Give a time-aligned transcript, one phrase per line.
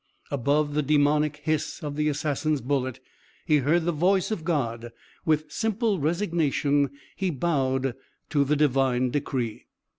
[0.31, 2.99] Above the demoniac hiss of the assassin's bullet
[3.45, 4.91] he heard the voice of God.
[5.25, 7.93] With simple resignation he bowed
[8.31, 9.67] to the Divine decree.